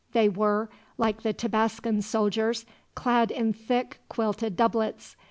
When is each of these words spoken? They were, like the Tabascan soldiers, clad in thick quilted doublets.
They 0.13 0.29
were, 0.29 0.67
like 0.97 1.21
the 1.21 1.31
Tabascan 1.31 2.01
soldiers, 2.01 2.65
clad 2.95 3.29
in 3.29 3.53
thick 3.53 3.99
quilted 4.09 4.55
doublets. 4.57 5.15